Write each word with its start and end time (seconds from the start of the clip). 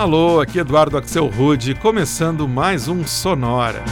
Alô, 0.00 0.40
aqui 0.40 0.58
Eduardo 0.58 0.96
Axel 0.96 1.26
Rude, 1.26 1.74
começando 1.74 2.48
mais 2.48 2.88
um 2.88 3.06
Sonora. 3.06 3.84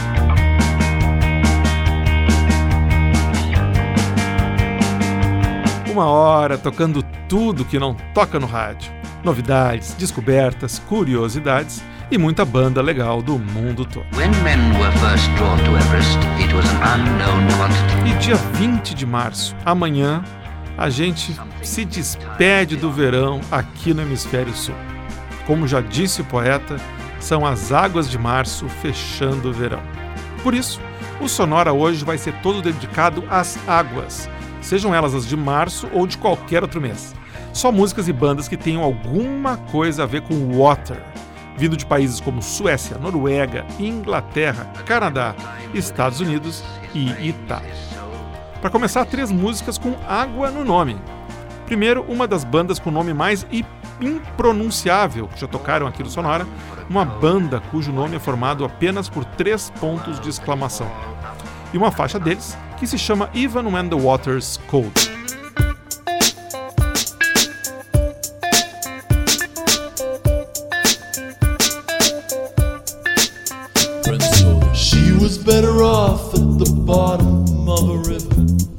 Uma 5.87 6.05
hora 6.05 6.57
tocando 6.57 7.03
tudo 7.27 7.63
que 7.63 7.77
não 7.77 7.93
toca 8.11 8.39
no 8.39 8.47
rádio. 8.47 8.91
Novidades, 9.23 9.93
descobertas, 9.93 10.79
curiosidades 10.79 11.83
e 12.09 12.17
muita 12.17 12.43
banda 12.43 12.81
legal 12.81 13.21
do 13.21 13.37
mundo 13.37 13.85
todo. 13.85 14.07
Everest, 15.77 16.17
e 18.07 18.13
dia 18.17 18.35
20 18.35 18.95
de 18.95 19.05
março, 19.05 19.55
amanhã, 19.63 20.23
a 20.75 20.89
gente 20.89 21.39
se 21.61 21.85
despede 21.85 22.75
do 22.75 22.91
verão 22.91 23.41
aqui 23.51 23.93
no 23.93 24.01
Hemisfério 24.01 24.55
Sul. 24.55 24.73
Como 25.49 25.67
já 25.67 25.81
disse 25.81 26.21
o 26.21 26.25
poeta, 26.25 26.77
são 27.19 27.43
as 27.43 27.71
águas 27.71 28.07
de 28.07 28.19
março 28.19 28.69
fechando 28.69 29.49
o 29.49 29.51
verão. 29.51 29.81
Por 30.43 30.53
isso, 30.53 30.79
o 31.19 31.27
Sonora 31.27 31.73
hoje 31.73 32.05
vai 32.05 32.19
ser 32.19 32.35
todo 32.43 32.61
dedicado 32.61 33.23
às 33.27 33.57
águas, 33.67 34.29
sejam 34.61 34.93
elas 34.93 35.15
as 35.15 35.25
de 35.25 35.35
março 35.35 35.89
ou 35.91 36.05
de 36.05 36.19
qualquer 36.19 36.61
outro 36.61 36.79
mês. 36.79 37.15
Só 37.51 37.71
músicas 37.71 38.07
e 38.07 38.13
bandas 38.13 38.47
que 38.47 38.55
tenham 38.55 38.83
alguma 38.83 39.57
coisa 39.57 40.03
a 40.03 40.05
ver 40.05 40.21
com 40.21 40.55
water, 40.55 41.01
vindo 41.57 41.75
de 41.75 41.83
países 41.83 42.19
como 42.19 42.43
Suécia, 42.43 42.99
Noruega, 42.99 43.65
Inglaterra, 43.79 44.71
Canadá, 44.85 45.33
Estados 45.73 46.19
Unidos 46.19 46.63
e 46.93 47.09
Itália. 47.27 47.73
Para 48.61 48.69
começar, 48.69 49.03
três 49.05 49.31
músicas 49.31 49.79
com 49.79 49.95
água 50.07 50.51
no 50.51 50.63
nome. 50.63 50.95
Primeiro, 51.65 52.05
uma 52.07 52.27
das 52.27 52.43
bandas 52.43 52.77
com 52.77 52.91
o 52.91 52.93
nome 52.93 53.15
mais 53.15 53.47
impronunciável 54.01 55.27
que 55.27 55.39
já 55.39 55.47
tocaram 55.47 55.87
aqui 55.87 56.03
no 56.03 56.09
Sonora, 56.09 56.47
uma 56.89 57.05
banda 57.05 57.61
cujo 57.71 57.91
nome 57.91 58.15
é 58.15 58.19
formado 58.19 58.65
apenas 58.65 59.09
por 59.09 59.25
três 59.25 59.71
pontos 59.79 60.19
de 60.19 60.29
exclamação. 60.29 60.89
E 61.73 61.77
uma 61.77 61.91
faixa 61.91 62.19
deles 62.19 62.57
que 62.77 62.87
se 62.87 62.97
chama 62.97 63.29
Even 63.33 63.67
When 63.67 63.89
the 63.89 63.95
Water's 63.95 64.57
Cold. 64.67 64.93
better 75.49 75.81
off 75.81 76.33
at 76.35 76.59
the 76.59 76.71
bottom 76.85 77.67
of 77.67 77.89
a 77.89 77.97
river 78.07 78.78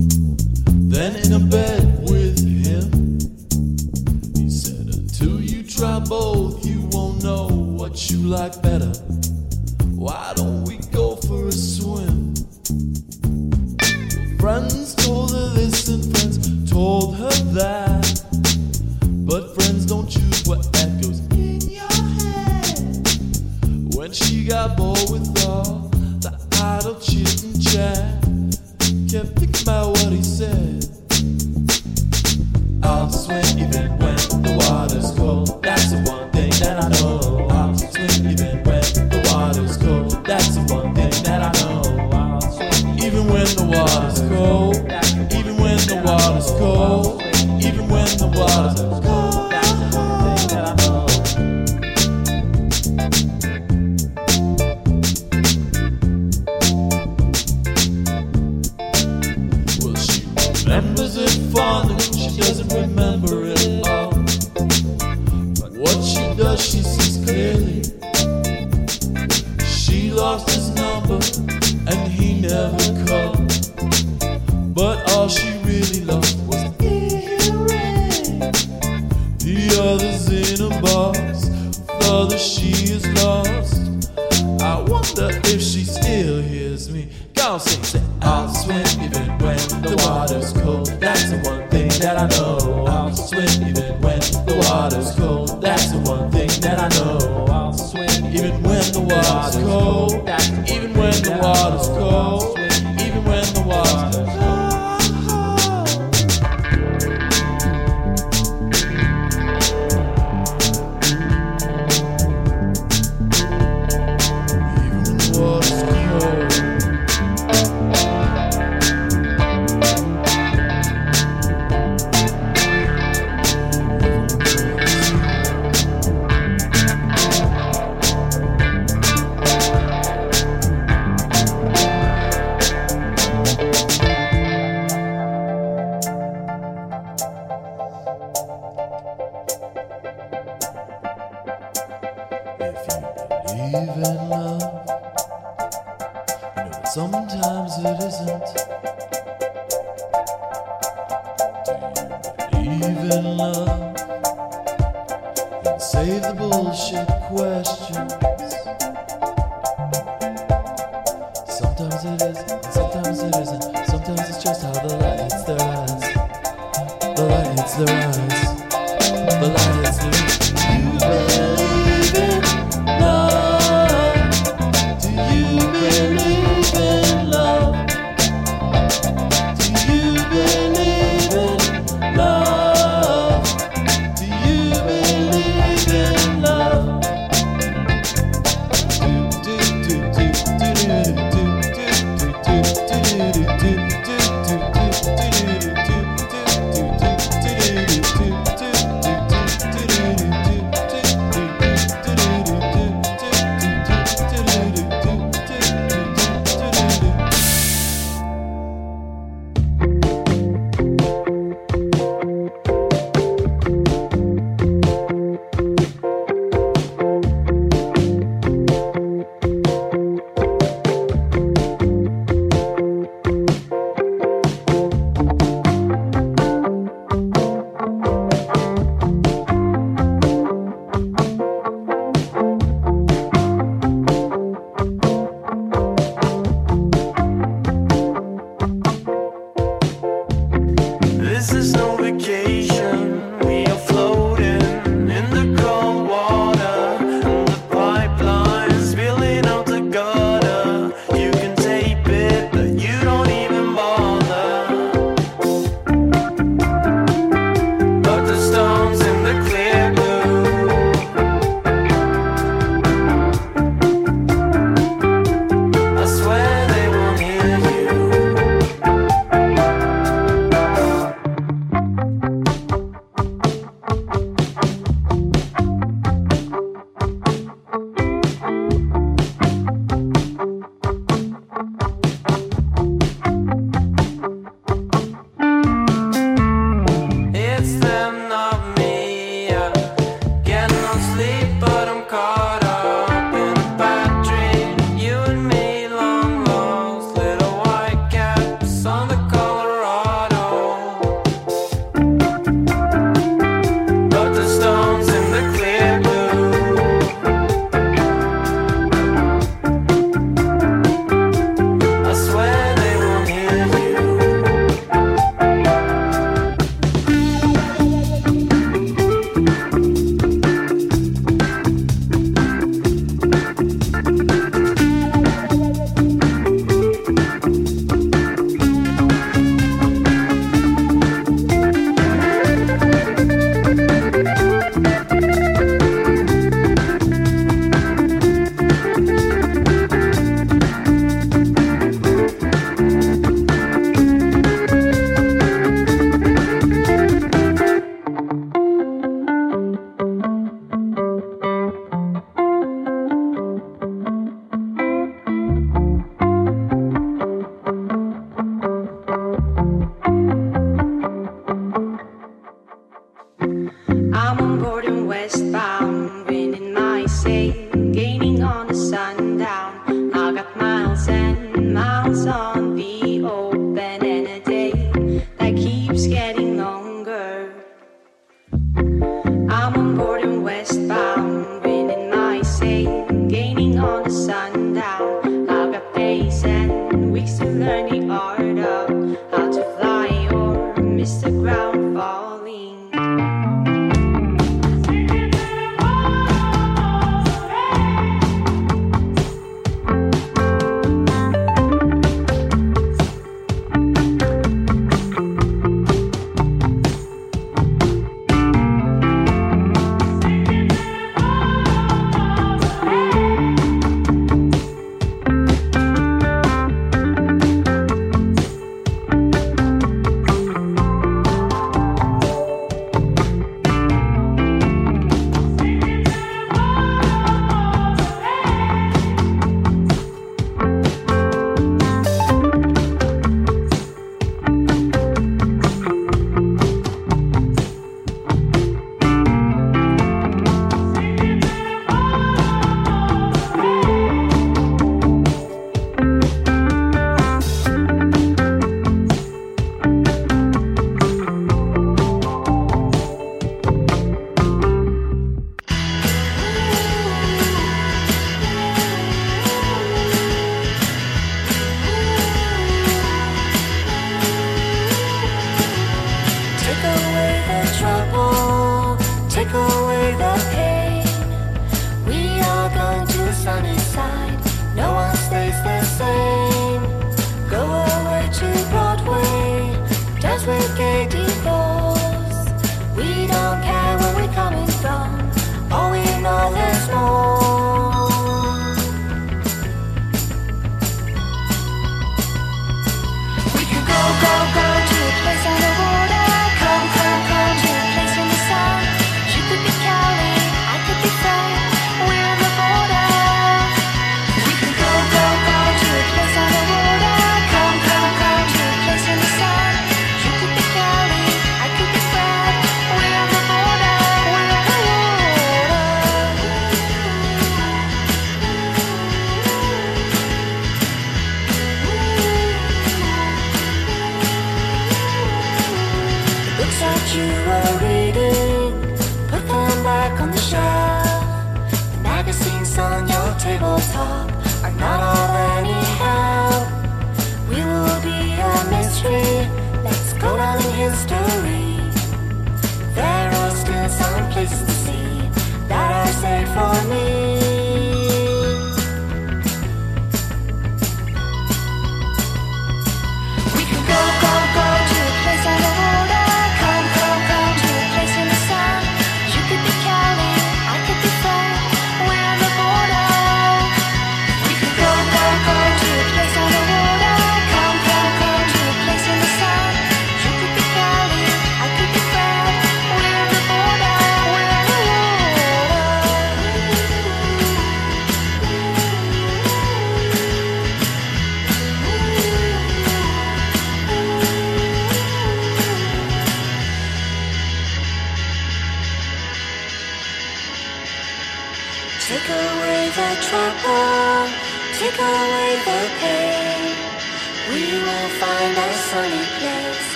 like 8.31 8.63
better. 8.63 8.93
Why 9.97 10.33
don't 10.37 10.63
we 10.63 10.70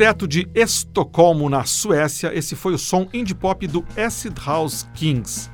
Direto 0.00 0.26
de 0.26 0.48
Estocolmo, 0.54 1.50
na 1.50 1.64
Suécia, 1.64 2.32
esse 2.34 2.56
foi 2.56 2.72
o 2.72 2.78
som 2.78 3.06
indie 3.12 3.34
pop 3.34 3.66
do 3.66 3.84
Acid 3.94 4.34
House 4.46 4.88
Kings. 4.94 5.50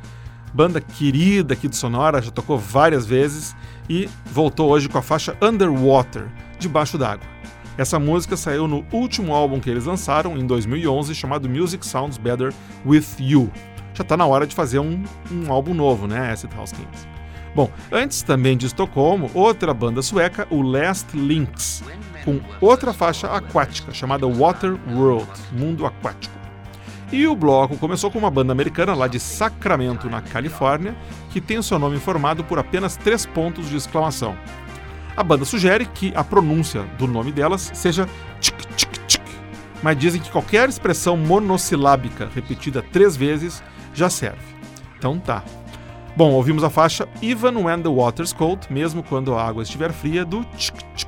Banda 0.55 0.81
querida 0.81 1.55
aqui 1.55 1.67
de 1.67 1.75
Sonora, 1.75 2.23
já 2.23 2.31
tocou 2.31 2.57
várias 2.57 3.05
vezes 3.05 3.57
e 3.91 4.09
voltou 4.27 4.71
hoje 4.71 4.89
com 4.89 4.99
a 4.99 5.03
faixa 5.03 5.37
Underwater, 5.43 6.29
Debaixo 6.61 6.97
d'Água. 6.97 7.27
Essa 7.77 7.99
música 7.99 8.37
saiu 8.37 8.69
no 8.69 8.87
último 8.93 9.35
álbum 9.35 9.59
que 9.59 9.69
eles 9.69 9.85
lançaram, 9.85 10.39
em 10.39 10.47
2011, 10.47 11.13
chamado 11.13 11.49
Music 11.49 11.85
Sounds 11.85 12.17
Better 12.17 12.55
With 12.87 13.17
You. 13.19 13.51
Já 13.95 14.03
está 14.03 14.17
na 14.17 14.27
hora 14.27 14.47
de 14.47 14.55
fazer 14.55 14.79
um, 14.79 15.03
um 15.29 15.51
álbum 15.51 15.75
novo, 15.75 16.07
né, 16.07 16.31
Acid 16.31 16.55
House 16.55 16.71
Kings. 16.71 17.09
Bom, 17.53 17.69
antes 17.91 18.23
também 18.23 18.57
de 18.57 18.67
Estocolmo, 18.67 19.29
outra 19.35 19.75
banda 19.75 20.03
sueca, 20.03 20.47
o 20.51 20.63
Last 20.63 21.17
Links, 21.17 21.83
com 22.27 22.41
outra 22.61 22.93
faixa 22.93 23.29
aquática 23.29 23.95
chamada 23.95 24.27
Water 24.27 24.77
World, 24.93 25.31
Mundo 25.53 25.87
Aquático. 25.87 26.35
E 27.13 27.25
o 27.25 27.37
bloco 27.37 27.79
começou 27.79 28.11
com 28.11 28.19
uma 28.19 28.31
banda 28.33 28.51
americana 28.51 28.93
lá 28.93 29.07
de 29.07 29.21
Sacramento, 29.21 30.11
na 30.11 30.21
Califórnia, 30.21 30.97
que 31.31 31.41
tem 31.41 31.57
o 31.57 31.63
seu 31.63 31.79
nome 31.79 32.01
formado 32.01 32.43
por 32.43 32.59
apenas 32.59 32.97
três 32.97 33.25
pontos 33.25 33.71
de 33.71 33.77
exclamação. 33.77 34.37
A 35.17 35.23
banda 35.23 35.45
sugere 35.45 35.87
que 35.87 36.13
a 36.17 36.25
pronúncia 36.25 36.83
do 36.99 37.07
nome 37.07 37.31
delas 37.31 37.71
seja 37.73 38.09
tchic 38.41 38.67
tchic 38.75 38.99
tchic, 39.07 39.25
mas 39.81 39.97
dizem 39.97 40.21
que 40.21 40.31
qualquer 40.31 40.69
expressão 40.69 41.17
monossilábica 41.17 42.29
repetida 42.35 42.83
três 42.83 43.17
vezes 43.17 43.63
já 43.95 44.11
serve. 44.11 44.43
Então 44.99 45.17
tá. 45.17 45.45
Bom, 46.17 46.33
ouvimos 46.33 46.65
a 46.65 46.71
faixa 46.71 47.09
Even 47.23 47.57
When 47.57 47.83
the 47.83 47.89
Water's 47.89 48.33
Cold, 48.33 48.67
mesmo 48.69 49.03
quando 49.03 49.35
a 49.35 49.47
água 49.47 49.63
estiver 49.63 49.93
fria, 49.93 50.25
do 50.25 50.43
tchic 50.57 50.83
tchic 50.97 51.06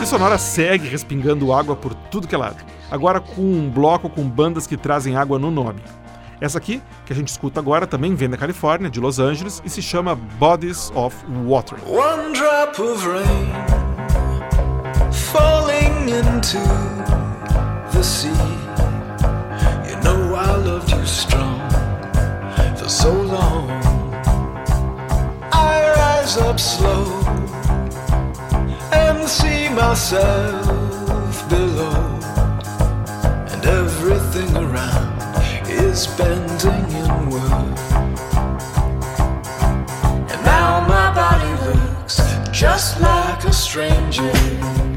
E 0.00 0.06
Sonora 0.06 0.38
segue 0.38 0.88
respingando 0.88 1.52
água 1.52 1.76
por 1.76 1.94
tudo 1.94 2.26
que 2.26 2.34
é 2.34 2.38
lado, 2.38 2.64
agora 2.90 3.20
com 3.20 3.42
um 3.42 3.68
bloco 3.68 4.08
com 4.08 4.28
bandas 4.28 4.66
que 4.66 4.76
trazem 4.76 5.16
água 5.16 5.38
no 5.38 5.50
nome. 5.50 5.82
Essa 6.40 6.58
aqui, 6.58 6.80
que 7.04 7.12
a 7.12 7.16
gente 7.16 7.28
escuta 7.28 7.58
agora, 7.58 7.86
também 7.86 8.14
vem 8.14 8.30
da 8.30 8.36
Califórnia, 8.36 8.88
de 8.88 9.00
Los 9.00 9.18
Angeles, 9.18 9.60
e 9.64 9.68
se 9.68 9.82
chama 9.82 10.14
Bodies 10.14 10.92
of 10.94 11.16
Water. 11.44 11.78
One 11.84 12.32
drop 12.32 12.80
of 12.80 13.04
rain 13.06 13.52
falling 15.10 16.08
into 16.08 16.58
the 17.92 18.02
sea. 18.02 18.28
You 19.88 19.96
know 20.04 20.36
I 20.36 20.56
loved 20.56 20.92
you 20.92 21.04
strong 21.04 21.60
for 22.76 22.88
so 22.88 23.10
long. 23.10 23.68
I 25.52 25.92
rise 25.96 26.38
up 26.38 26.60
slow 26.60 27.37
and 29.08 29.28
see 29.28 29.68
myself 29.70 31.48
below, 31.48 32.20
and 33.52 33.64
everything 33.64 34.54
around 34.56 35.18
is 35.66 36.06
bending 36.18 36.86
inward. 37.02 37.78
And 40.32 40.40
now 40.44 40.86
my 40.86 41.08
body 41.14 41.52
looks 41.66 42.20
just 42.52 43.00
like 43.00 43.44
a 43.44 43.52
stranger. 43.52 44.87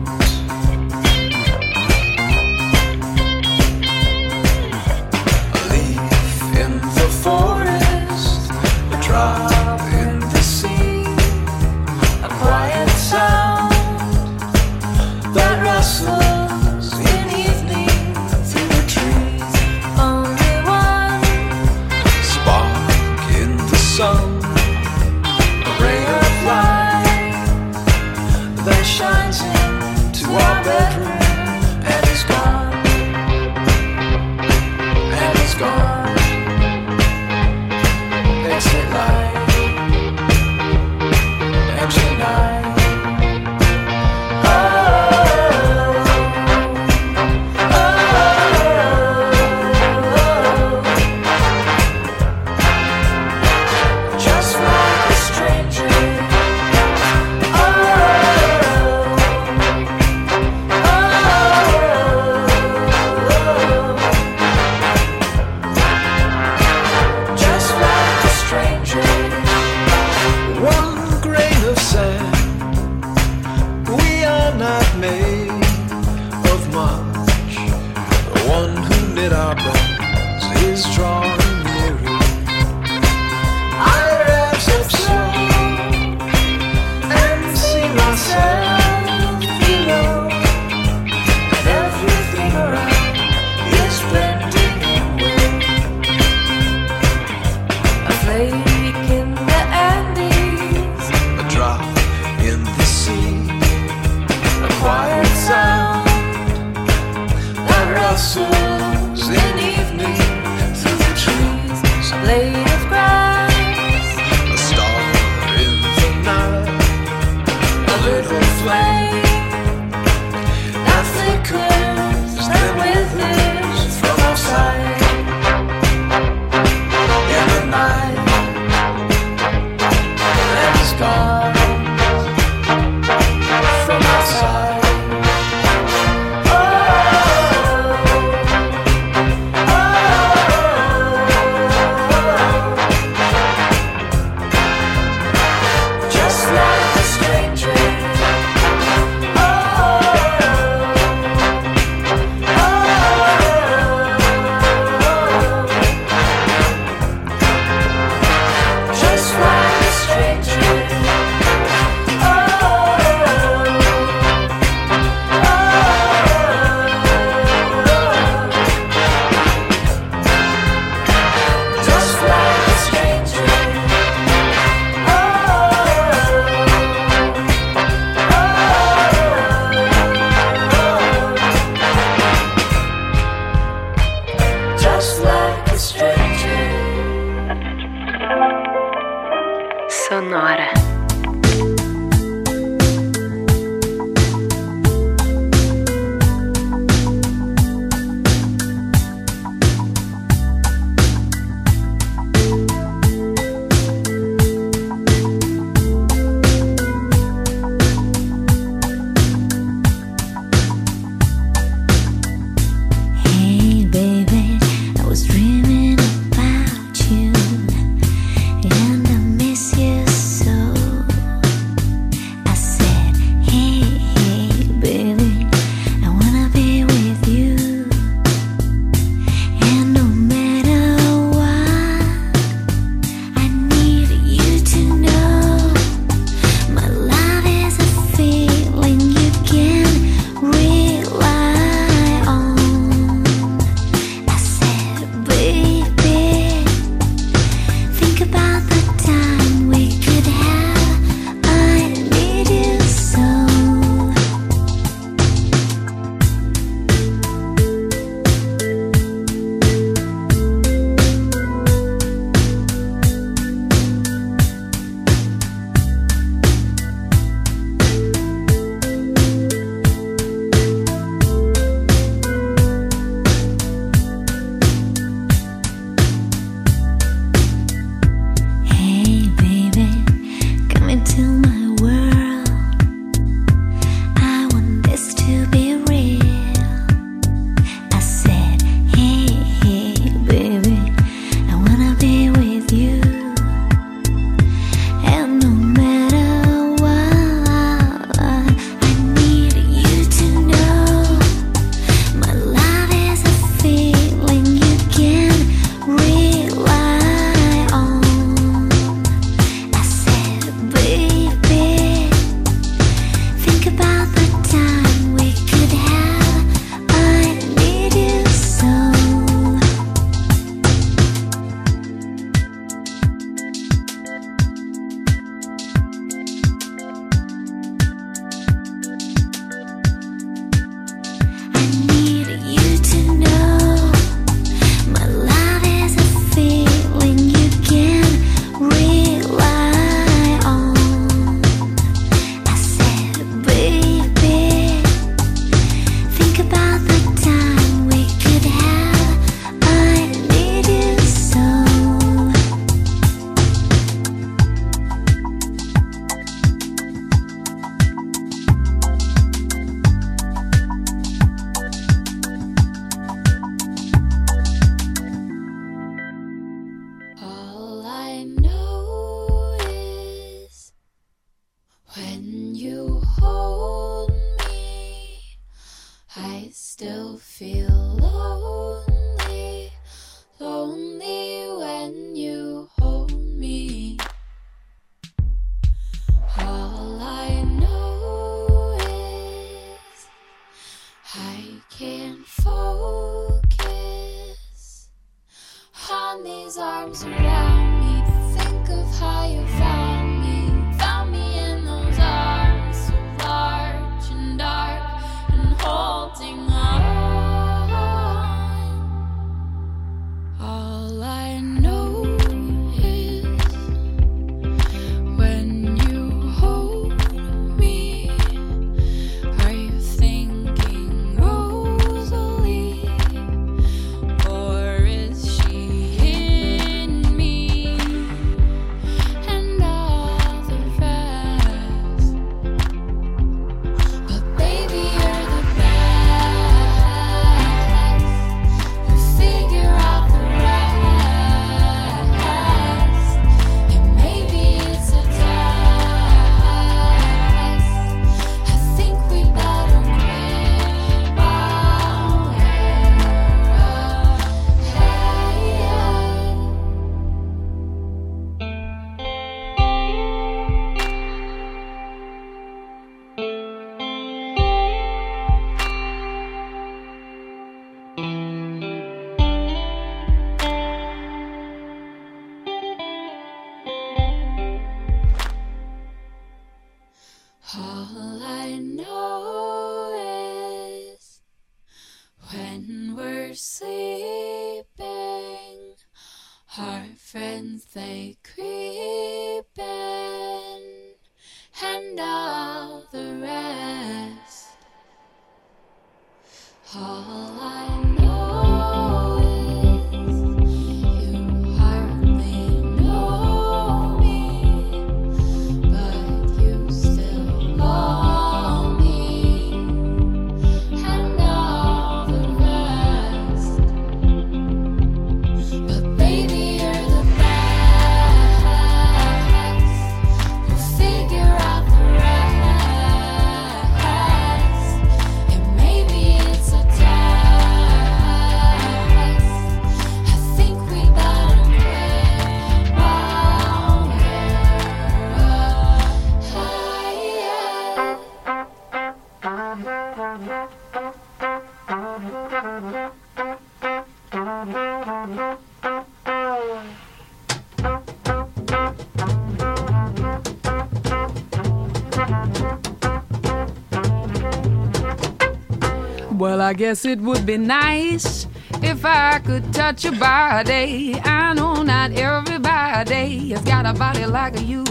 Well, 556.22 556.40
I 556.40 556.54
guess 556.54 556.86
it 556.86 557.00
would 557.00 557.26
be 557.26 557.38
nice 557.38 558.28
if 558.62 558.86
I 558.86 559.20
could 559.20 559.52
touch 559.52 559.84
your 559.84 559.96
body. 559.96 560.94
I 561.04 561.34
know 561.34 561.64
not 561.64 561.94
everybody 561.94 563.30
has 563.32 563.42
got 563.42 563.66
a 563.66 563.74
body 563.74 564.06
like 564.06 564.40
you, 564.40 564.64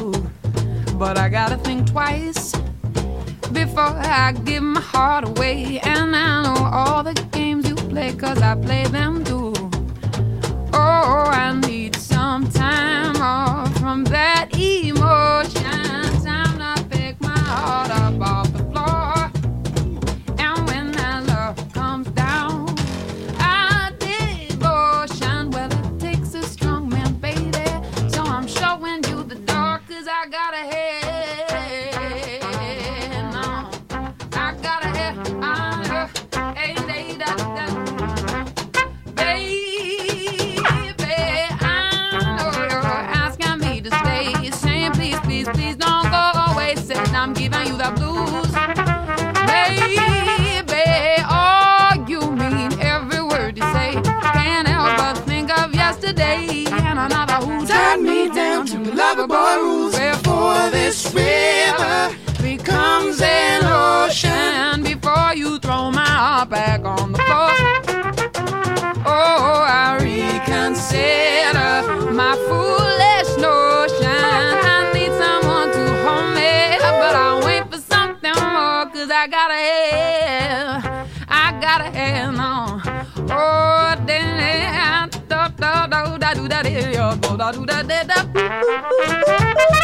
but 0.94 1.18
I 1.18 1.28
gotta 1.28 1.56
think 1.56 1.90
twice 1.90 2.52
before 3.52 3.98
I 3.98 4.32
give 4.44 4.62
my 4.62 4.80
heart 4.80 5.24
away. 5.24 5.80
And 5.80 6.14
I 6.14 6.42
know 6.44 6.70
all 6.72 7.02
the 7.02 7.14
games 7.32 7.49
play, 7.90 8.12
cause 8.14 8.40
I 8.40 8.54
play 8.54 8.84
them 8.84 9.24
too. 9.24 9.52
Oh, 10.72 11.30
I 11.44 11.52
need 11.66 11.96
some 11.96 12.48
time 12.50 13.16
off 13.16 13.76
from 13.78 14.04
that 14.04 14.48
emotion. 14.54 16.09
Back 66.60 66.84
on 66.84 67.12
the 67.12 67.18
floor. 67.26 67.52
Oh, 69.06 69.64
I 69.82 69.96
reconsider 70.08 71.72
my 72.20 72.34
foolish 72.48 73.30
notion. 73.48 74.20
I 74.76 74.80
need 74.96 75.12
someone 75.22 75.68
to 75.76 75.84
hold 76.04 76.28
me, 76.38 76.52
but 77.02 77.14
I 77.26 77.28
wait 77.46 77.64
for 77.72 77.80
something 77.92 78.36
more, 78.54 78.84
cause 78.92 79.10
I 79.22 79.24
gotta 79.36 79.60
have, 79.70 81.08
I 81.28 81.46
gotta 81.66 81.88
have 81.98 82.38
on. 82.38 82.82
Oh, 83.30 83.94
then, 84.06 85.08
da 85.28 85.48
da 85.62 85.86
da 85.86 86.06
da 86.18 86.34
do 86.34 86.46
da 86.52 86.60
da 86.62 87.14
da 87.40 87.52
do 87.52 87.64
da 87.64 87.82
da 87.82 88.02
da. 88.10 89.79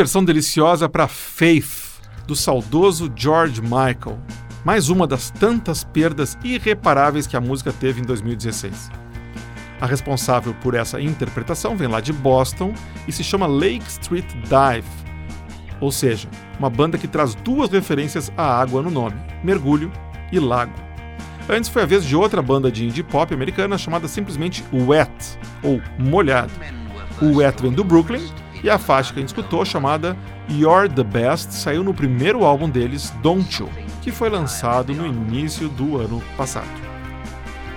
Versão 0.00 0.24
deliciosa 0.24 0.88
para 0.88 1.06
Faith, 1.06 2.00
do 2.26 2.34
saudoso 2.34 3.12
George 3.14 3.60
Michael. 3.60 4.18
Mais 4.64 4.88
uma 4.88 5.06
das 5.06 5.30
tantas 5.30 5.84
perdas 5.84 6.38
irreparáveis 6.42 7.26
que 7.26 7.36
a 7.36 7.40
música 7.40 7.70
teve 7.70 8.00
em 8.00 8.04
2016. 8.04 8.90
A 9.78 9.84
responsável 9.84 10.54
por 10.62 10.74
essa 10.74 10.98
interpretação 11.02 11.76
vem 11.76 11.86
lá 11.86 12.00
de 12.00 12.14
Boston 12.14 12.72
e 13.06 13.12
se 13.12 13.22
chama 13.22 13.46
Lake 13.46 13.84
Street 13.88 14.24
Dive, 14.44 14.88
ou 15.82 15.92
seja, 15.92 16.30
uma 16.58 16.70
banda 16.70 16.96
que 16.96 17.06
traz 17.06 17.34
duas 17.34 17.68
referências 17.68 18.32
à 18.38 18.58
água 18.58 18.80
no 18.80 18.90
nome, 18.90 19.20
mergulho 19.44 19.92
e 20.32 20.38
lago. 20.38 20.72
Antes 21.46 21.68
foi 21.68 21.82
a 21.82 21.86
vez 21.86 22.06
de 22.06 22.16
outra 22.16 22.40
banda 22.40 22.72
de 22.72 22.86
indie 22.86 23.02
pop 23.02 23.34
americana 23.34 23.76
chamada 23.76 24.08
simplesmente 24.08 24.64
Wet, 24.72 25.38
ou 25.62 25.78
Molhado. 25.98 26.52
O 27.20 27.36
Wet 27.36 27.60
vem 27.60 27.72
do 27.72 27.84
Brooklyn 27.84 28.39
e 28.62 28.70
a 28.70 28.78
faixa 28.78 29.12
que 29.12 29.18
a 29.18 29.22
gente 29.22 29.28
escutou, 29.28 29.64
chamada 29.64 30.16
You're 30.48 30.88
the 30.88 31.04
Best, 31.04 31.52
saiu 31.52 31.82
no 31.82 31.94
primeiro 31.94 32.44
álbum 32.44 32.68
deles, 32.68 33.12
Don't 33.22 33.62
You. 33.62 33.68
que 34.02 34.10
foi 34.10 34.28
lançado 34.28 34.94
no 34.94 35.06
início 35.06 35.68
do 35.68 35.98
ano 35.98 36.22
passado. 36.36 36.68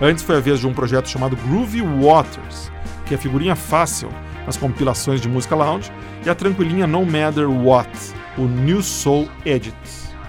Antes 0.01 0.23
foi 0.23 0.37
a 0.37 0.39
vez 0.39 0.59
de 0.59 0.67
um 0.67 0.73
projeto 0.73 1.09
chamado 1.09 1.35
Groovy 1.35 1.81
Waters, 1.81 2.71
que 3.05 3.13
é 3.13 3.17
figurinha 3.17 3.55
fácil 3.55 4.09
nas 4.45 4.57
compilações 4.57 5.21
de 5.21 5.29
música 5.29 5.55
lounge, 5.55 5.91
e 6.25 6.29
a 6.29 6.35
tranquilinha 6.35 6.87
No 6.87 7.05
Matter 7.05 7.49
What, 7.49 7.89
o 8.37 8.41
New 8.41 8.81
Soul 8.81 9.29
Edit, 9.45 9.75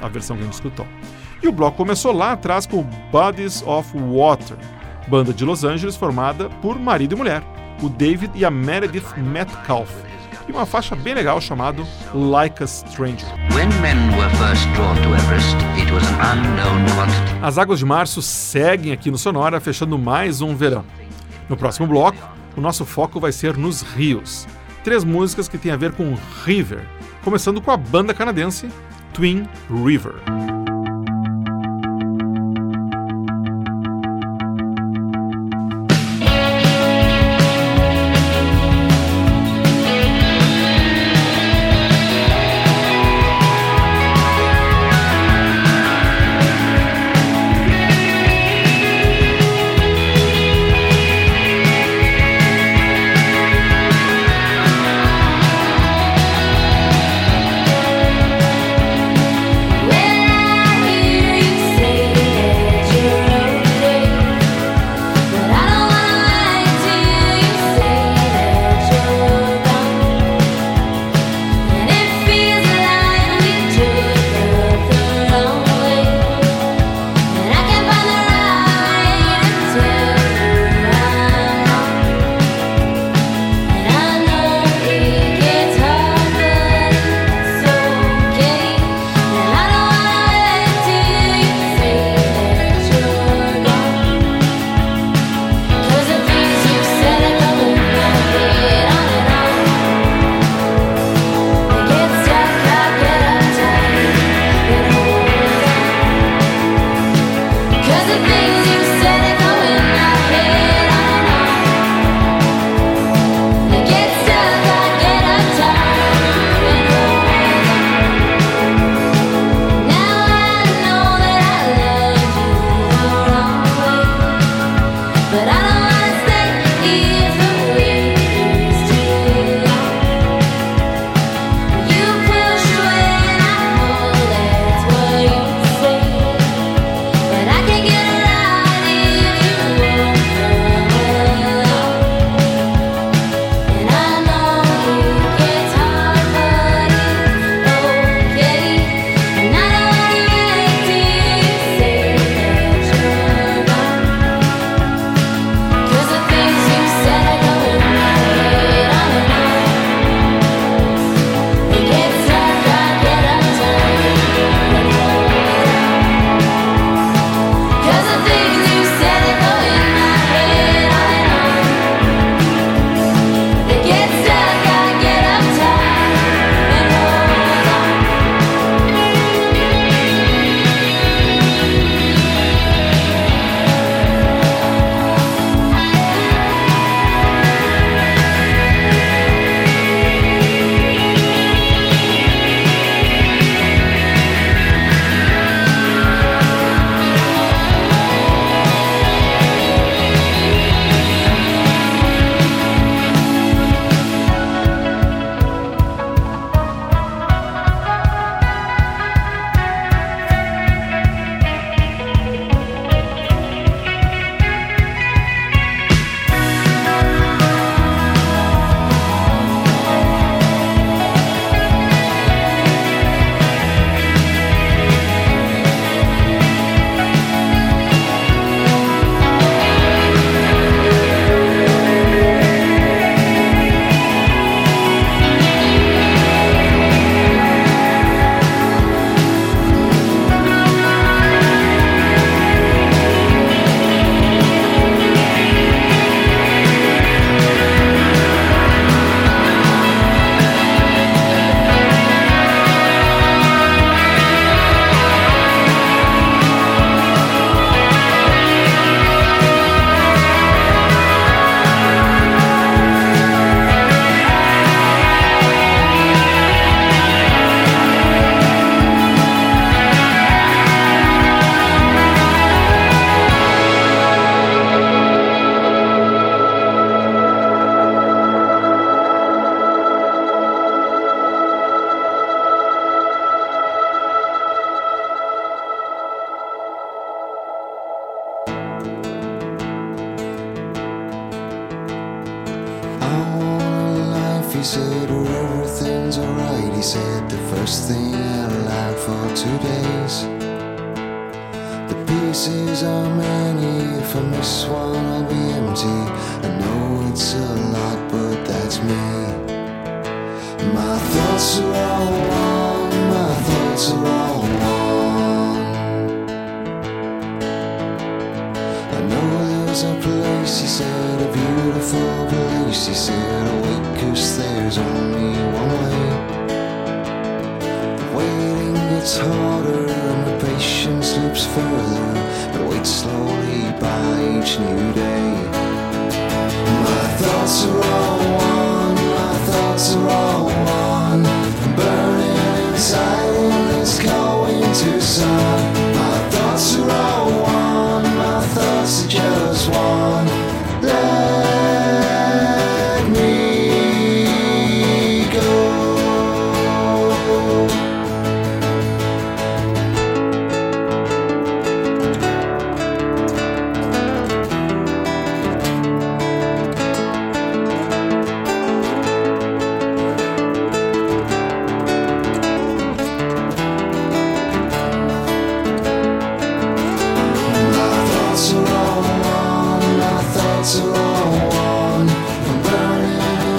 a 0.01 0.09
versão 0.09 0.37
que 0.37 0.43
a 0.43 0.45
gente 0.45 0.55
escutou. 0.55 0.87
E 1.43 1.49
o 1.49 1.53
bloco 1.53 1.77
começou 1.77 2.13
lá 2.13 2.33
atrás 2.33 2.67
com 2.67 2.83
Bodies 3.11 3.63
of 3.67 3.91
Water, 3.97 4.57
banda 5.09 5.33
de 5.33 5.45
Los 5.45 5.65
Angeles 5.65 5.97
formada 5.97 6.49
por 6.63 6.79
marido 6.79 7.15
e 7.15 7.19
mulher, 7.19 7.43
o 7.83 7.89
David 7.89 8.33
e 8.35 8.45
a 8.45 8.51
Meredith 8.51 9.17
Metcalf, 9.17 9.91
e 10.49 10.53
uma 10.53 10.67
faixa 10.67 10.95
bem 10.95 11.15
legal 11.15 11.41
chamado 11.41 11.87
Like 12.13 12.63
a 12.63 12.67
Stranger. 12.67 13.29
Everest. 15.15 15.57
As 17.43 17.59
águas 17.59 17.79
de 17.79 17.85
março 17.85 18.23
seguem 18.23 18.93
aqui 18.93 19.11
no 19.11 19.19
Sonora, 19.19 19.61
fechando 19.61 19.99
mais 19.99 20.41
um 20.41 20.55
verão. 20.55 20.85
No 21.49 21.57
próximo 21.57 21.87
bloco, 21.87 22.19
o 22.57 22.61
nosso 22.61 22.85
foco 22.85 23.21
vai 23.21 23.33
ser 23.33 23.57
nos 23.57 23.83
rios. 23.83 24.47
Três 24.83 25.05
músicas 25.05 25.49
que 25.49 25.59
têm 25.59 25.73
a 25.73 25.77
ver 25.77 25.93
com 25.93 26.17
River, 26.45 26.85
começando 27.23 27.61
com 27.61 27.71
a 27.71 27.77
banda 27.77 28.13
canadense 28.13 28.69
Twin 29.13 29.49
River. 29.71 30.54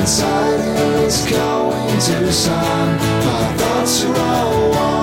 inside 0.05 0.59
and 0.59 1.03
it's 1.03 1.27
going 1.27 1.99
to 1.99 2.31
sun. 2.31 2.95
My 3.25 3.57
thoughts 3.57 4.03
are 4.03 4.15
all. 4.15 4.94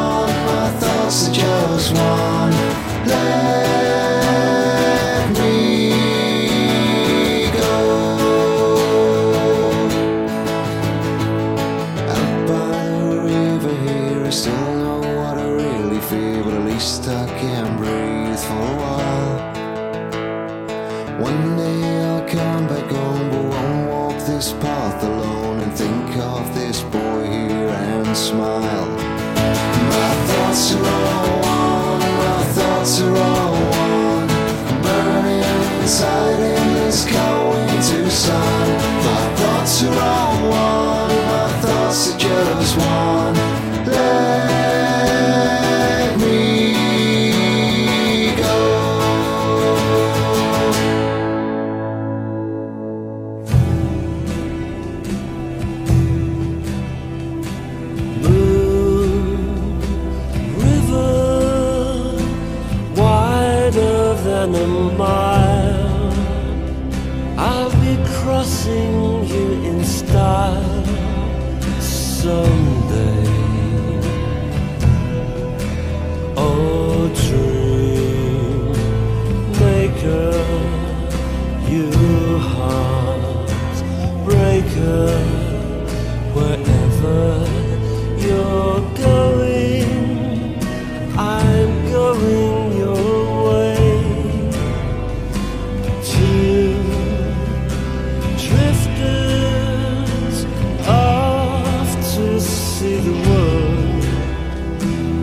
see 102.83 102.97
the 102.97 103.17
world. 103.29 104.05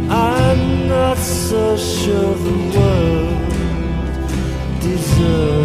I'm 0.09 0.87
not 0.87 1.17
so 1.17 1.75
sure 1.75 2.33
the 2.47 2.57
world 2.75 3.49
deserves. 4.81 5.58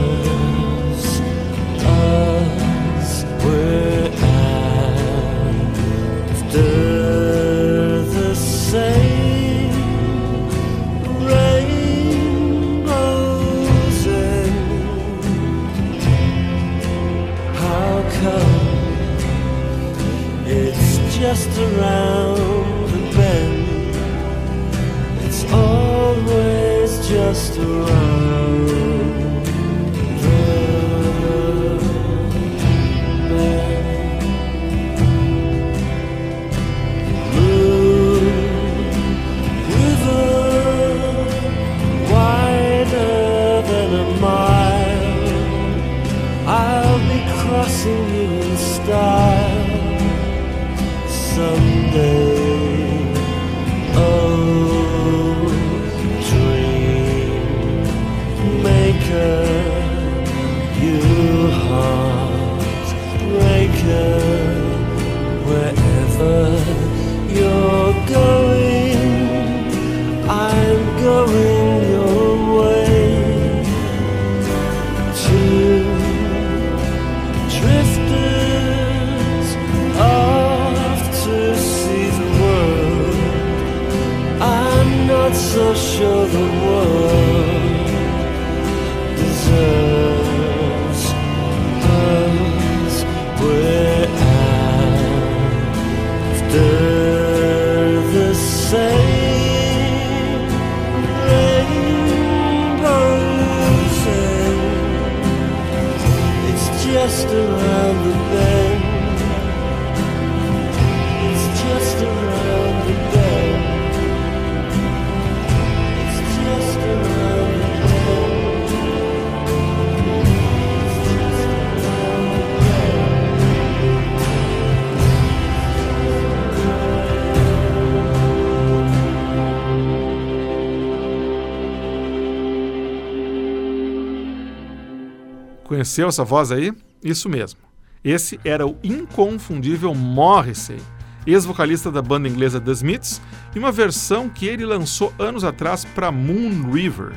Conheceu 135.75 136.07
essa 136.07 136.23
voz 136.23 136.53
aí? 136.53 136.73
Isso 137.03 137.29
mesmo. 137.29 137.59
Esse 138.05 138.39
era 138.45 138.65
o 138.65 138.77
inconfundível 138.85 139.93
Morrissey, 139.93 140.79
ex-vocalista 141.27 141.91
da 141.91 142.01
banda 142.01 142.29
inglesa 142.29 142.61
The 142.61 142.71
Smiths, 142.71 143.21
e 143.57 143.59
uma 143.59 143.73
versão 143.73 144.29
que 144.29 144.47
ele 144.47 144.65
lançou 144.65 145.13
anos 145.19 145.43
atrás 145.43 145.85
para 145.85 146.13
Moon 146.13 146.71
River, 146.71 147.11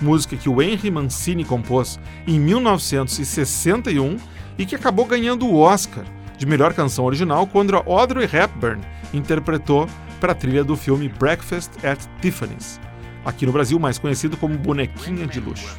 música 0.00 0.36
que 0.36 0.48
o 0.48 0.62
Henry 0.62 0.92
Mancini 0.92 1.44
compôs 1.44 1.98
em 2.24 2.38
1961 2.38 4.16
e 4.56 4.64
que 4.64 4.76
acabou 4.76 5.06
ganhando 5.06 5.48
o 5.48 5.58
Oscar 5.58 6.04
de 6.38 6.46
melhor 6.46 6.72
canção 6.72 7.06
original 7.06 7.48
quando 7.48 7.76
a 7.76 7.82
Audrey 7.84 8.30
Hepburn 8.32 8.80
interpretou 9.12 9.88
para 10.20 10.30
a 10.30 10.36
trilha 10.36 10.62
do 10.62 10.76
filme 10.76 11.08
Breakfast 11.08 11.84
at 11.84 11.98
Tiffany's, 12.22 12.78
aqui 13.24 13.44
no 13.44 13.50
Brasil 13.50 13.76
mais 13.80 13.98
conhecido 13.98 14.36
como 14.36 14.56
Bonequinha 14.56 15.26
de 15.26 15.40
Luxo. 15.40 15.76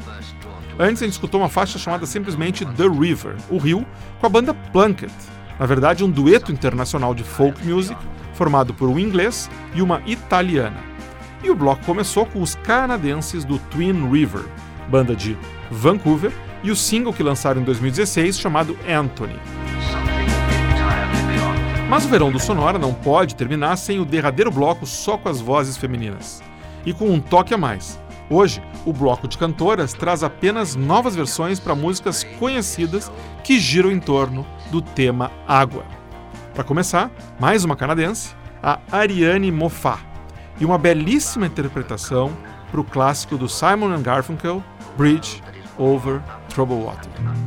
Antes 0.77 1.01
a 1.01 1.05
gente 1.05 1.13
escutou 1.13 1.39
uma 1.39 1.49
faixa 1.49 1.79
chamada 1.79 2.05
simplesmente 2.05 2.65
The 2.65 2.87
River, 2.87 3.35
o 3.49 3.57
Rio, 3.57 3.85
com 4.19 4.25
a 4.25 4.29
banda 4.29 4.53
Plunkett. 4.53 5.13
Na 5.57 5.65
verdade, 5.65 6.03
um 6.03 6.11
dueto 6.11 6.51
internacional 6.51 7.15
de 7.15 7.23
folk 7.23 7.65
music 7.65 7.97
formado 8.33 8.73
por 8.73 8.89
um 8.89 8.99
inglês 8.99 9.49
e 9.73 9.81
uma 9.81 10.01
italiana. 10.05 10.83
E 11.41 11.49
o 11.49 11.55
bloco 11.55 11.85
começou 11.85 12.25
com 12.25 12.41
os 12.41 12.55
canadenses 12.55 13.45
do 13.45 13.57
Twin 13.57 14.09
River, 14.09 14.43
banda 14.89 15.15
de 15.15 15.37
Vancouver, 15.71 16.31
e 16.61 16.71
o 16.71 16.75
single 16.75 17.13
que 17.13 17.23
lançaram 17.23 17.61
em 17.61 17.63
2016 17.63 18.37
chamado 18.37 18.77
Anthony. 18.89 19.39
Mas 21.87 22.03
o 22.03 22.09
verão 22.09 22.31
do 22.31 22.39
Sonora 22.39 22.79
não 22.79 22.93
pode 22.93 23.35
terminar 23.35 23.77
sem 23.77 23.99
o 23.99 24.05
derradeiro 24.05 24.51
bloco 24.51 24.85
só 24.85 25.17
com 25.17 25.29
as 25.29 25.39
vozes 25.39 25.77
femininas. 25.77 26.43
E 26.85 26.91
com 26.91 27.09
um 27.09 27.21
toque 27.21 27.53
a 27.53 27.57
mais. 27.57 27.99
Hoje, 28.29 28.61
o 28.85 28.91
bloco 28.91 29.27
de 29.27 29.37
cantoras 29.37 29.93
traz 29.93 30.23
apenas 30.23 30.75
novas 30.75 31.15
versões 31.15 31.59
para 31.59 31.75
músicas 31.75 32.23
conhecidas 32.39 33.11
que 33.43 33.59
giram 33.59 33.91
em 33.91 33.99
torno 33.99 34.45
do 34.71 34.81
tema 34.81 35.31
água. 35.47 35.85
Para 36.53 36.63
começar, 36.63 37.11
mais 37.39 37.63
uma 37.63 37.75
canadense, 37.75 38.35
a 38.63 38.79
Ariane 38.91 39.51
Moffat, 39.51 39.99
e 40.59 40.65
uma 40.65 40.77
belíssima 40.77 41.45
interpretação 41.45 42.35
para 42.71 42.81
o 42.81 42.83
clássico 42.83 43.37
do 43.37 43.47
Simon 43.47 44.01
Garfunkel, 44.01 44.63
Bridge 44.97 45.43
Over 45.77 46.21
Troubled 46.49 46.83
Water. 46.83 47.44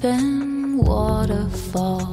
Jumping 0.00 0.78
waterfalls. 0.84 2.07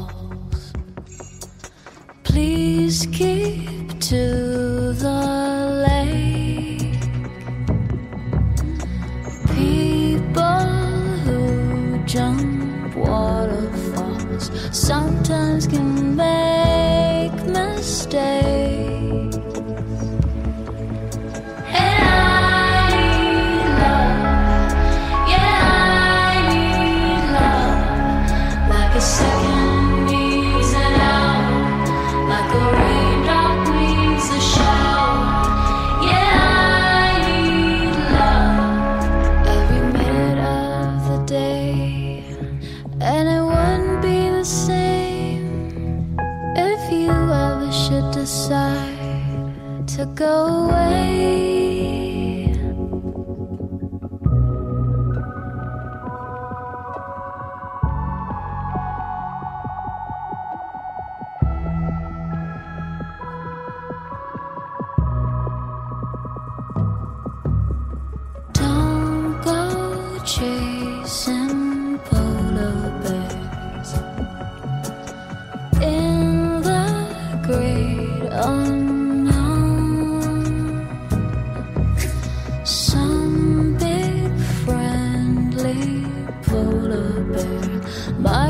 My. 88.19 88.44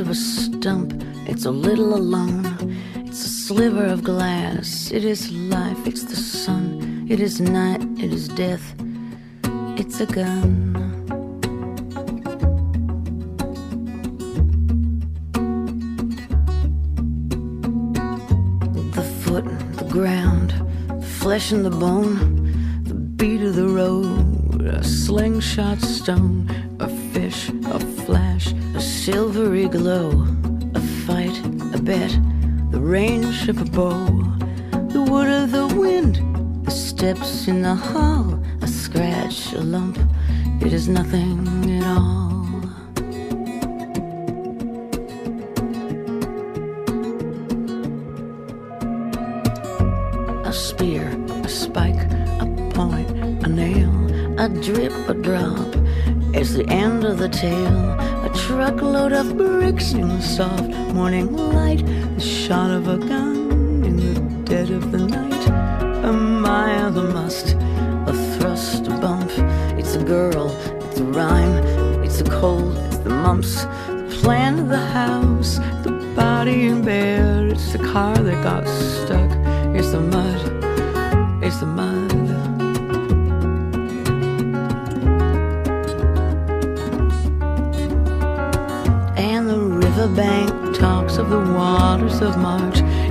Of 0.00 0.08
a 0.08 0.14
stump, 0.14 0.94
it's 1.26 1.44
a 1.44 1.50
little 1.50 1.94
alone. 1.94 2.46
It's 2.94 3.22
a 3.24 3.28
sliver 3.28 3.84
of 3.84 4.02
glass, 4.02 4.90
it 4.90 5.04
is 5.04 5.30
life, 5.30 5.86
it's 5.86 6.04
the 6.04 6.16
sun, 6.16 7.06
it 7.10 7.20
is 7.20 7.38
night, 7.40 7.82
it 7.98 8.10
is 8.10 8.28
death, 8.28 8.74
it's 9.76 10.00
a 10.00 10.06
gun. 10.06 10.72
The 18.92 19.02
foot, 19.22 19.44
the 19.76 19.88
ground, 19.90 20.54
the 20.88 21.06
flesh 21.06 21.52
and 21.52 21.62
the 21.62 21.70
bone, 21.70 22.84
the 22.84 22.94
beat 22.94 23.42
of 23.42 23.54
the 23.54 23.68
road, 23.68 24.62
a 24.62 24.82
slingshot 24.82 25.80
stone, 25.80 26.48
glow, 29.80 30.10
a 30.74 30.80
fight, 31.06 31.38
a 31.74 31.80
bet, 31.80 32.10
the 32.70 32.78
range 32.78 33.48
of 33.48 33.58
a 33.62 33.64
bow, 33.64 34.04
the 34.92 35.00
wood 35.00 35.26
of 35.26 35.52
the 35.52 35.66
wind, 35.68 36.16
the 36.66 36.70
steps 36.70 37.48
in 37.48 37.62
the 37.62 37.74
hall, 37.74 38.38
a 38.60 38.68
scratch, 38.68 39.54
a 39.54 39.60
lump, 39.60 39.98
it 40.60 40.74
is 40.74 40.86
nothing 40.86 41.69
soft 60.36 60.70
morning 60.94 61.36
light. 61.36 61.84
The 62.14 62.20
shot 62.20 62.70
of 62.70 62.86
a 62.86 62.98
gun 62.98 63.82
in 63.84 63.96
the 63.96 64.20
dead 64.44 64.70
of 64.70 64.92
the 64.92 64.98
night. 64.98 65.46
A 66.04 66.12
mile, 66.12 66.96
a 66.96 67.02
must, 67.12 67.56
a 68.06 68.12
thrust, 68.38 68.86
a 68.86 68.90
bump. 68.90 69.30
It's 69.76 69.96
a 69.96 70.04
girl, 70.04 70.50
it's 70.84 71.00
a 71.00 71.04
rhyme, 71.04 71.64
it's 72.04 72.20
a 72.20 72.24
cold, 72.24 72.76
it's 72.86 72.98
the 72.98 73.10
mumps. 73.10 73.64
The 73.64 74.20
plan 74.22 74.60
of 74.60 74.68
the 74.68 74.86
house, 75.00 75.58
the 75.82 75.92
body 76.14 76.66
in 76.66 76.82
bed. 76.82 77.50
It's 77.50 77.72
the 77.72 77.78
car 77.78 78.16
that 78.16 78.44
got 78.44 78.68
stuck. 78.68 79.30
It's 79.74 79.90
the 79.90 80.00
mud, 80.00 80.59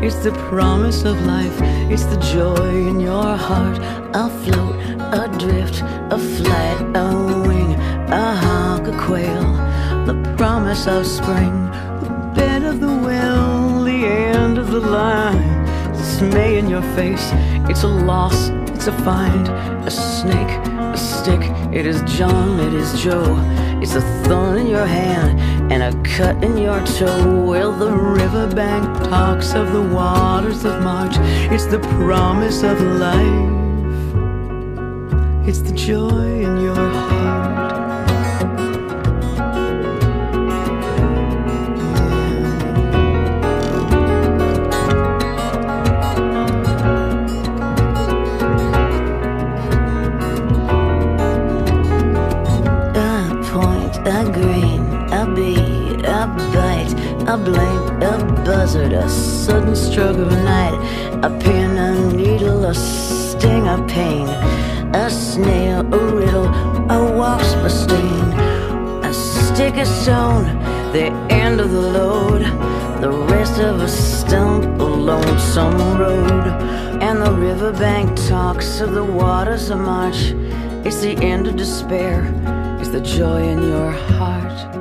It's 0.02 0.16
the 0.24 0.32
promise 0.50 1.04
of 1.04 1.26
life, 1.26 1.60
it's 1.92 2.06
the 2.06 2.16
joy 2.34 2.88
in 2.88 3.02
your 3.02 3.36
heart. 3.36 3.78
Afloat, 4.14 4.80
drift, 5.38 5.82
a 6.10 6.18
flight, 6.18 6.82
a 6.96 7.46
wing, 7.46 7.74
a 8.10 8.36
hawk, 8.36 8.88
a 8.88 8.98
quail. 8.98 9.44
The 10.06 10.36
promise 10.38 10.88
of 10.88 11.06
spring, 11.06 11.54
the 12.00 12.32
bed 12.34 12.64
of 12.64 12.80
the 12.80 12.88
well, 12.88 13.84
the 13.84 14.06
end 14.06 14.58
of 14.58 14.72
the 14.72 14.80
line. 14.80 15.66
Dismay 15.92 16.60
in 16.60 16.70
your 16.70 16.84
face, 16.96 17.32
it's 17.70 17.84
a 17.84 17.88
loss, 17.88 18.50
it's 18.70 18.88
a 18.88 18.94
find, 19.04 19.50
a 19.86 19.92
snake, 19.92 20.56
a 20.94 20.98
stick. 20.98 21.42
It 21.74 21.86
is 21.86 22.02
John, 22.04 22.60
it 22.62 22.74
is 22.74 23.02
Joe. 23.02 23.36
It's 23.82 23.96
a 23.96 24.02
thorn 24.24 24.58
in 24.60 24.68
your 24.68 24.86
hand 24.86 25.59
and 25.72 25.84
a 25.84 25.94
cut 26.04 26.44
in 26.44 26.58
your 26.58 26.84
toe. 26.86 27.46
Well, 27.46 27.72
the 27.72 27.92
riverbank 27.92 28.86
talks 29.04 29.54
of 29.54 29.72
the 29.72 29.82
waters 29.82 30.66
of 30.66 30.82
March. 30.84 31.16
It's 31.52 31.66
the 31.66 31.80
promise 31.80 32.64
of 32.64 32.82
life. 32.82 33.58
It's 35.48 35.62
the 35.62 35.74
joy 35.76 36.44
in 36.44 36.62
your 36.62 36.69
a 57.30 57.38
blink, 57.38 58.02
a 58.02 58.18
buzzard, 58.44 58.92
a 58.92 59.08
sudden 59.08 59.76
stroke 59.76 60.18
of 60.18 60.32
night, 60.32 60.74
a 61.24 61.30
pin, 61.40 61.78
a 61.78 62.12
needle, 62.12 62.66
a 62.66 62.74
sting, 62.74 63.68
a 63.68 63.86
pain, 63.88 64.28
a 64.96 65.08
snail, 65.12 65.82
a 65.94 66.16
riddle, 66.16 66.48
a 66.90 67.16
wasp, 67.16 67.58
a 67.58 67.70
sting, 67.70 68.34
a 69.04 69.14
stick, 69.14 69.76
a 69.76 69.86
stone, 69.86 70.44
the 70.92 71.12
end 71.30 71.62
of 71.62 71.70
the 71.70 71.82
load, 71.82 72.42
the 73.00 73.12
rest 73.12 73.60
of 73.60 73.80
a 73.80 73.88
stump, 73.88 74.64
a 74.82 74.84
lonesome 74.84 76.00
road, 76.00 76.48
and 77.00 77.22
the 77.22 77.32
riverbank 77.32 78.10
talks 78.28 78.82
of 78.82 78.94
the 78.94 79.04
waters 79.04 79.70
of 79.70 79.78
March. 79.78 80.34
It's 80.84 81.02
the 81.02 81.16
end 81.22 81.46
of 81.46 81.56
despair. 81.56 82.24
It's 82.80 82.90
the 82.90 83.02
joy 83.02 83.44
in 83.44 83.62
your 83.62 83.92
heart. 83.92 84.79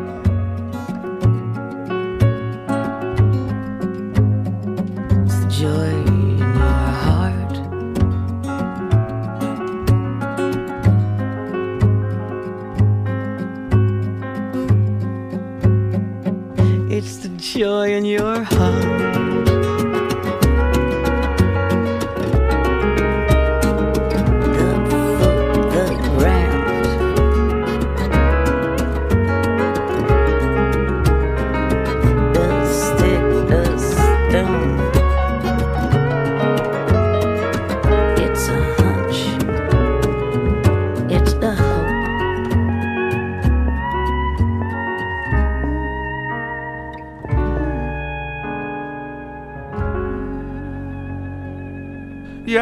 Joy. 5.58 5.97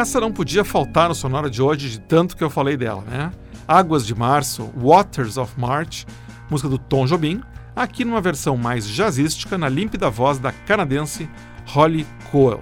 Essa 0.07 0.21
não 0.21 0.31
podia 0.31 0.65
faltar 0.65 1.09
no 1.09 1.17
Sonora 1.17 1.51
de 1.51 1.61
hoje, 1.61 1.91
de 1.91 1.99
tanto 1.99 2.37
que 2.37 2.45
eu 2.45 2.49
falei 2.49 2.77
dela, 2.77 3.03
né? 3.11 3.33
Águas 3.67 4.07
de 4.07 4.15
Março, 4.15 4.71
Waters 4.77 5.37
of 5.37 5.59
March, 5.59 6.05
música 6.49 6.69
do 6.69 6.79
Tom 6.79 7.07
Jobim, 7.07 7.43
aqui 7.75 8.05
numa 8.05 8.21
versão 8.21 8.57
mais 8.57 8.87
jazzística, 8.89 9.59
na 9.59 9.69
límpida 9.69 10.09
voz 10.09 10.39
da 10.39 10.53
canadense 10.53 11.29
Holly 11.67 12.07
Coel. 12.31 12.61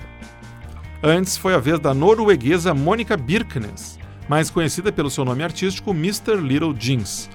Antes 1.03 1.37
foi 1.37 1.55
a 1.55 1.59
vez 1.59 1.79
da 1.79 1.93
norueguesa 1.93 2.73
Monica 2.73 3.15
Birkenes, 3.15 3.99
mais 4.27 4.49
conhecida 4.49 4.91
pelo 4.91 5.11
seu 5.11 5.23
nome 5.23 5.43
artístico 5.43 5.91
Mr. 5.91 6.37
Little 6.37 6.73
Jeans, 6.73 7.29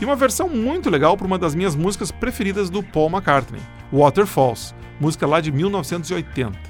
e 0.00 0.06
uma 0.06 0.16
versão 0.16 0.48
muito 0.48 0.88
legal 0.88 1.18
para 1.18 1.26
uma 1.26 1.38
das 1.38 1.54
minhas 1.54 1.76
músicas 1.76 2.10
preferidas 2.10 2.70
do 2.70 2.82
Paul 2.82 3.10
McCartney, 3.10 3.60
Waterfalls, 3.92 4.74
música 4.98 5.26
lá 5.26 5.38
de 5.38 5.52
1980. 5.52 6.69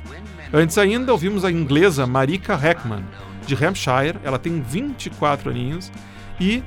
Antes 0.52 0.78
ainda, 0.78 1.12
ouvimos 1.12 1.44
a 1.44 1.50
inglesa 1.50 2.06
Marika 2.06 2.54
Heckman, 2.54 3.04
de 3.46 3.54
Hampshire. 3.54 4.18
Ela 4.24 4.38
tem 4.38 4.60
24 4.60 5.50
aninhos 5.50 5.92
e 6.40 6.62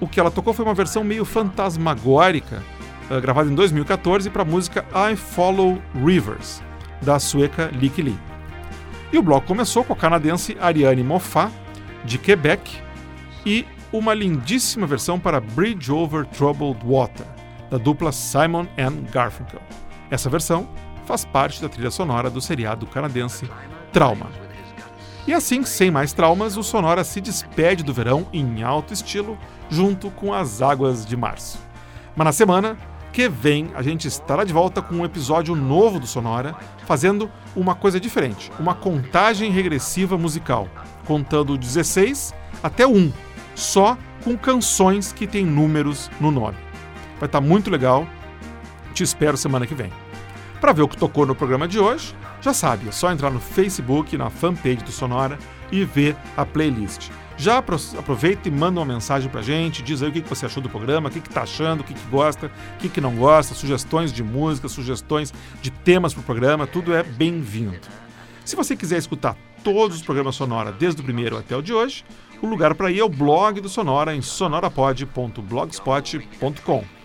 o 0.00 0.08
que 0.08 0.18
ela 0.18 0.30
tocou 0.30 0.54
foi 0.54 0.64
uma 0.64 0.74
versão 0.74 1.04
meio 1.04 1.24
fantasmagórica, 1.24 2.62
uh, 3.10 3.20
gravada 3.20 3.50
em 3.50 3.54
2014 3.54 4.30
para 4.30 4.42
a 4.42 4.44
música 4.44 4.84
I 4.94 5.14
Follow 5.14 5.80
Rivers, 5.94 6.62
da 7.02 7.18
sueca 7.18 7.70
Licky 7.72 8.02
Lee. 8.02 8.18
E 9.12 9.18
o 9.18 9.22
bloco 9.22 9.46
começou 9.46 9.84
com 9.84 9.92
a 9.92 9.96
canadense 9.96 10.56
Ariane 10.58 11.04
Moffat, 11.04 11.52
de 12.04 12.16
Quebec, 12.18 12.80
e 13.44 13.66
uma 13.92 14.14
lindíssima 14.14 14.86
versão 14.86 15.20
para 15.20 15.38
Bridge 15.38 15.92
Over 15.92 16.24
Troubled 16.26 16.80
Water, 16.82 17.26
da 17.70 17.76
dupla 17.76 18.10
Simon 18.10 18.66
and 18.78 19.04
Garfunkel. 19.12 19.60
Essa 20.10 20.30
versão 20.30 20.66
faz 21.04 21.24
parte 21.24 21.60
da 21.60 21.68
trilha 21.68 21.90
sonora 21.90 22.30
do 22.30 22.40
seriado 22.40 22.86
canadense 22.86 23.48
Trauma. 23.92 24.26
E 25.26 25.32
assim, 25.32 25.64
sem 25.64 25.90
mais 25.90 26.12
traumas, 26.12 26.56
o 26.56 26.64
Sonora 26.64 27.04
se 27.04 27.20
despede 27.20 27.84
do 27.84 27.94
verão 27.94 28.26
em 28.32 28.64
alto 28.64 28.92
estilo, 28.92 29.38
junto 29.70 30.10
com 30.10 30.34
as 30.34 30.60
águas 30.60 31.06
de 31.06 31.16
março. 31.16 31.60
Mas 32.16 32.24
na 32.24 32.32
semana 32.32 32.76
que 33.12 33.28
vem 33.28 33.70
a 33.74 33.82
gente 33.82 34.08
estará 34.08 34.42
de 34.42 34.52
volta 34.52 34.82
com 34.82 34.96
um 34.96 35.04
episódio 35.04 35.54
novo 35.54 36.00
do 36.00 36.06
Sonora, 36.08 36.56
fazendo 36.86 37.30
uma 37.54 37.74
coisa 37.74 38.00
diferente, 38.00 38.50
uma 38.58 38.74
contagem 38.74 39.52
regressiva 39.52 40.18
musical, 40.18 40.68
contando 41.04 41.56
16 41.56 42.34
até 42.60 42.84
1, 42.84 43.12
só 43.54 43.96
com 44.24 44.36
canções 44.36 45.12
que 45.12 45.26
têm 45.26 45.44
números 45.44 46.10
no 46.20 46.32
nome. 46.32 46.56
Vai 47.20 47.26
estar 47.28 47.40
muito 47.40 47.70
legal. 47.70 48.06
Te 48.92 49.04
espero 49.04 49.36
semana 49.36 49.66
que 49.66 49.74
vem. 49.74 50.01
Para 50.62 50.72
ver 50.72 50.82
o 50.82 50.88
que 50.88 50.96
tocou 50.96 51.26
no 51.26 51.34
programa 51.34 51.66
de 51.66 51.80
hoje, 51.80 52.14
já 52.40 52.54
sabe, 52.54 52.88
é 52.88 52.92
só 52.92 53.10
entrar 53.10 53.32
no 53.32 53.40
Facebook, 53.40 54.16
na 54.16 54.30
fanpage 54.30 54.84
do 54.84 54.92
Sonora 54.92 55.36
e 55.72 55.84
ver 55.84 56.14
a 56.36 56.46
playlist. 56.46 57.10
Já 57.36 57.58
aproveita 57.58 58.48
e 58.48 58.52
manda 58.52 58.78
uma 58.78 58.86
mensagem 58.86 59.28
pra 59.28 59.42
gente, 59.42 59.82
diz 59.82 60.04
aí 60.04 60.10
o 60.10 60.12
que 60.12 60.20
você 60.20 60.46
achou 60.46 60.62
do 60.62 60.68
programa, 60.68 61.08
o 61.08 61.12
que 61.12 61.18
está 61.18 61.42
achando, 61.42 61.80
o 61.80 61.84
que 61.84 61.92
gosta, 62.08 62.48
o 62.76 62.88
que 62.88 63.00
não 63.00 63.16
gosta, 63.16 63.56
sugestões 63.56 64.12
de 64.12 64.22
música, 64.22 64.68
sugestões 64.68 65.34
de 65.60 65.72
temas 65.72 66.14
pro 66.14 66.22
programa, 66.22 66.64
tudo 66.64 66.94
é 66.94 67.02
bem-vindo. 67.02 67.80
Se 68.44 68.54
você 68.54 68.76
quiser 68.76 68.98
escutar 68.98 69.36
todos 69.64 69.96
os 69.96 70.02
programas 70.04 70.36
Sonora, 70.36 70.70
desde 70.70 71.00
o 71.00 71.04
primeiro 71.04 71.36
até 71.36 71.56
o 71.56 71.62
de 71.62 71.74
hoje, 71.74 72.04
o 72.40 72.46
lugar 72.46 72.76
para 72.76 72.88
ir 72.88 73.00
é 73.00 73.04
o 73.04 73.08
blog 73.08 73.60
do 73.60 73.68
Sonora 73.68 74.14
em 74.14 74.22
sonorapod.blogspot.com. 74.22 77.01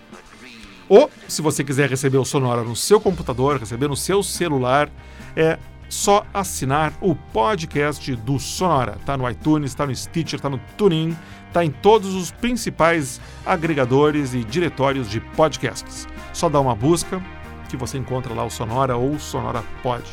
Ou, 0.89 1.09
se 1.27 1.41
você 1.41 1.63
quiser 1.63 1.89
receber 1.89 2.17
o 2.17 2.25
Sonora 2.25 2.63
no 2.63 2.75
seu 2.75 2.99
computador, 2.99 3.59
receber 3.59 3.87
no 3.87 3.95
seu 3.95 4.23
celular, 4.23 4.89
é 5.35 5.57
só 5.89 6.25
assinar 6.33 6.93
o 7.01 7.15
podcast 7.15 8.15
do 8.15 8.39
Sonora. 8.39 8.97
Tá 9.05 9.17
no 9.17 9.29
iTunes, 9.29 9.73
tá 9.73 9.85
no 9.85 9.95
Stitcher, 9.95 10.39
tá 10.39 10.49
no 10.49 10.59
TuneIn, 10.77 11.15
tá 11.51 11.63
em 11.63 11.71
todos 11.71 12.13
os 12.13 12.31
principais 12.31 13.21
agregadores 13.45 14.33
e 14.33 14.43
diretórios 14.43 15.09
de 15.09 15.19
podcasts. 15.19 16.07
Só 16.33 16.49
dá 16.49 16.59
uma 16.59 16.75
busca 16.75 17.21
que 17.69 17.77
você 17.77 17.97
encontra 17.97 18.33
lá 18.33 18.45
o 18.45 18.49
Sonora 18.49 18.95
ou 18.95 19.19
Sonora 19.19 19.63
Pod. 19.83 20.03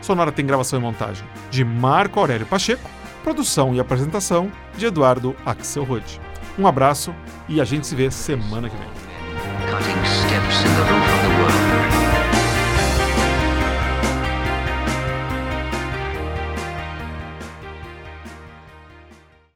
Sonora 0.00 0.30
tem 0.30 0.46
gravação 0.46 0.78
e 0.78 0.82
montagem 0.82 1.26
de 1.50 1.64
Marco 1.64 2.20
Aurélio 2.20 2.46
Pacheco, 2.46 2.88
produção 3.22 3.74
e 3.74 3.80
apresentação 3.80 4.52
de 4.76 4.86
Eduardo 4.86 5.34
Axelrod. 5.46 6.20
Um 6.58 6.66
abraço 6.66 7.14
e 7.48 7.60
a 7.60 7.64
gente 7.64 7.86
se 7.86 7.96
vê 7.96 8.10
semana 8.10 8.68
que 8.68 8.76
vem. 8.76 9.13
Cutting 9.66 10.04
steps 10.04 10.64
in 10.64 10.74
the 10.76 10.84
roof 10.90 11.23